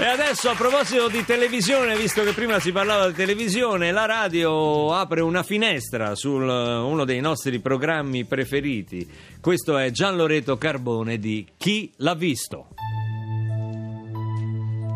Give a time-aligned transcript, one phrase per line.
[0.00, 4.94] E adesso a proposito di televisione, visto che prima si parlava di televisione, la radio
[4.94, 9.06] apre una finestra su uno dei nostri programmi preferiti.
[9.42, 12.68] Questo è Gian Loreto Carbone di Chi l'ha visto?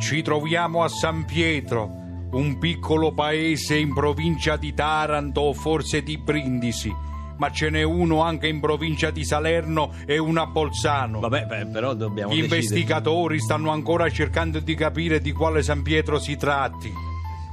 [0.00, 1.84] Ci troviamo a San Pietro,
[2.30, 8.22] un piccolo paese in provincia di Taranto o forse di Brindisi ma ce n'è uno
[8.22, 11.20] anche in provincia di Salerno e uno a Bolzano.
[11.20, 12.60] Vabbè, beh, però dobbiamo Gli decidere.
[12.60, 16.92] investigatori stanno ancora cercando di capire di quale San Pietro si tratti.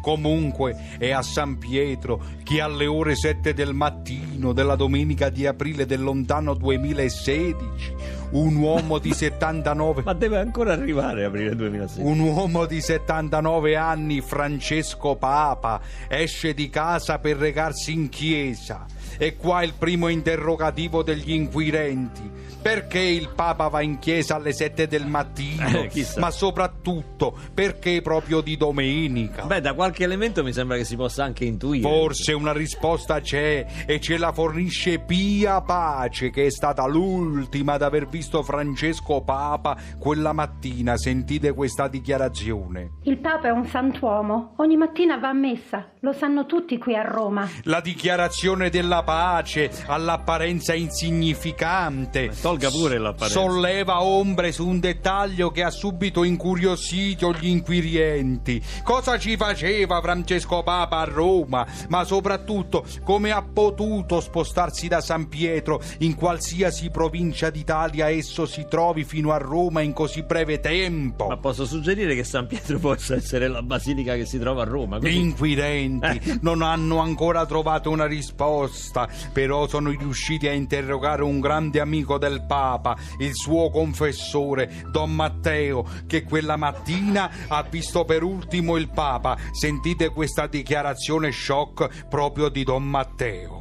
[0.02, 5.86] Comunque è a San Pietro che alle ore 7 del mattino della domenica di aprile
[5.86, 7.96] del lontano 2016
[8.32, 12.04] un uomo di 79 Ma deve ancora arrivare aprile 2006.
[12.04, 18.86] un uomo di 79 anni, Francesco Papa, esce di casa per recarsi in chiesa.
[19.18, 22.42] E qua il primo interrogativo degli inquirenti.
[22.62, 25.82] Perché il Papa va in chiesa alle 7 del mattino?
[25.82, 26.08] Eh.
[26.18, 29.46] Ma soprattutto, perché proprio di domenica?
[29.46, 31.82] Beh, da qualche elemento mi sembra che si possa anche intuire.
[31.82, 37.82] Forse una risposta c'è e ce la fornisce Pia Pace, che è stata l'ultima ad
[37.82, 40.98] aver visto Francesco Papa quella mattina.
[40.98, 42.92] Sentite questa dichiarazione.
[43.04, 47.04] Il Papa è un santuomo, ogni mattina va a messa, lo sanno tutti qui a
[47.04, 47.48] Roma.
[47.64, 52.28] La dichiarazione della pace all'apparenza insignificante.
[52.28, 53.40] Ma tolga pure l'apparenza.
[53.40, 58.62] Solleva ombre su un dettaglio che ha subito incuriosito gli inquirenti.
[58.84, 61.66] Cosa ci faceva Francesco Papa a Roma?
[61.90, 68.66] Ma soprattutto come ha potuto spostarsi da San Pietro in qualsiasi provincia d'Italia esso si
[68.70, 71.28] trovi fino a Roma in così breve tempo?
[71.28, 74.98] Ma posso suggerire che San Pietro possa essere la basilica che si trova a Roma.
[74.98, 81.40] Gli così- inquirenti non hanno ancora trovato una risposta, però sono riusciti a interrogare un
[81.40, 88.24] grande amico del Papa, il suo confessore, Don Matteo, che quella mattina ha visto per
[88.24, 89.38] ultimo il Papa.
[89.52, 93.60] Sentite questa dichiarazione shock proprio di Don Matteo.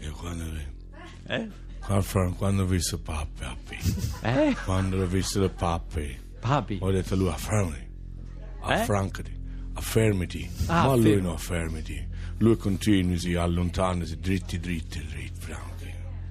[0.00, 0.44] Io quando,
[1.26, 1.66] Eh?
[1.80, 3.44] Quando, quando ho visto papi,
[4.22, 4.56] Eh?
[4.64, 6.78] quando ho visto papi, Papi?
[6.80, 7.86] ho detto a lui affermati,
[8.60, 9.32] affrancati,
[9.74, 12.06] affermati, Ah, ma lui non affermati.
[12.40, 15.77] Lui continua a allontanarsi dritti, dritti, dritti, franchi.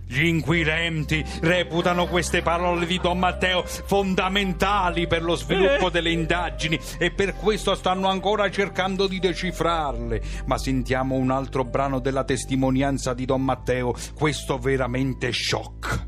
[0.10, 5.92] Gli inquirenti reputano queste parole di Don Matteo fondamentali per lo sviluppo Eh.
[5.92, 10.22] delle indagini e per questo stanno ancora cercando di decifrarle.
[10.46, 16.08] Ma sentiamo un altro brano della testimonianza di Don Matteo, questo veramente shock.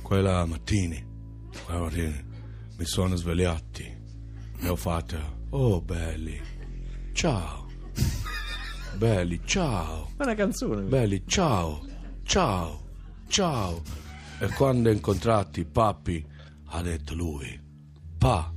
[0.00, 0.96] Quella mattina,
[1.64, 2.22] quella mattina
[2.78, 3.96] mi sono svegliati
[4.60, 5.16] e ho fatto,
[5.50, 6.40] oh belli,
[7.12, 7.66] ciao,
[8.96, 10.10] belli, ciao.
[10.16, 10.82] Ma una canzone.
[10.82, 11.80] Belli, ciao,
[12.22, 12.82] ciao,
[13.28, 13.82] ciao.
[14.40, 16.24] E quando ho incontrato i papi,
[16.66, 17.60] ha detto lui,
[18.18, 18.52] pa,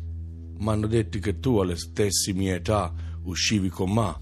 [0.58, 4.16] mi hanno detto che tu alle stesse mie età uscivi con me.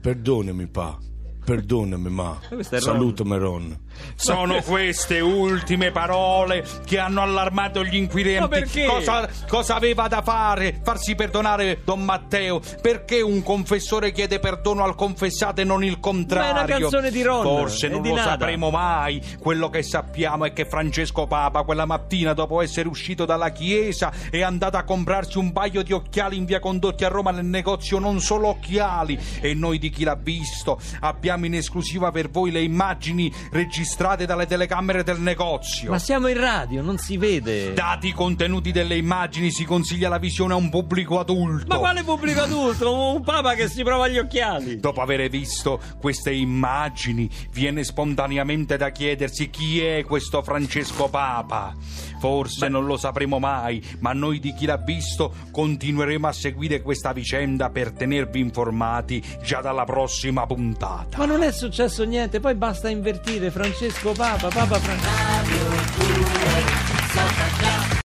[0.00, 0.98] Perdonami, pa,
[1.44, 2.40] perdonami, ma.
[2.48, 2.94] Questo è Ron.
[2.94, 3.78] Salutami, Ron.
[4.14, 8.84] Sono queste ultime parole che hanno allarmato gli inquirenti.
[8.84, 8.92] Ma?
[8.92, 10.80] Cosa, cosa aveva da fare?
[10.82, 12.60] Farsi perdonare Don Matteo?
[12.80, 16.52] Perché un confessore chiede perdono al confessato e non il contrario?
[16.52, 18.30] Ma è una canzone di Ron Forse non lo Nada.
[18.30, 19.22] sapremo mai.
[19.38, 24.42] Quello che sappiamo è che Francesco Papa quella mattina, dopo essere uscito dalla chiesa, è
[24.42, 28.20] andato a comprarsi un paio di occhiali in via Condotti a Roma nel negozio non
[28.20, 29.18] solo occhiali.
[29.40, 33.84] E noi di chi l'ha visto abbiamo in esclusiva per voi le immagini registrate
[34.24, 35.90] dalle telecamere del negozio.
[35.90, 37.72] Ma siamo in radio, non si vede.
[37.72, 41.66] Dati i contenuti delle immagini, si consiglia la visione a un pubblico adulto.
[41.68, 43.14] Ma quale pubblico adulto?
[43.14, 44.78] Un papa che si prova gli occhiali.
[44.80, 51.74] Dopo aver visto queste immagini, viene spontaneamente da chiedersi chi è questo Francesco Papa.
[52.18, 57.12] Forse non lo sapremo mai, ma noi di chi l'ha visto continueremo a seguire questa
[57.12, 61.18] vicenda per tenervi informati già dalla prossima puntata.
[61.18, 65.16] Ma non è successo niente, poi basta invertire Francesco Papa, Papa Francesco.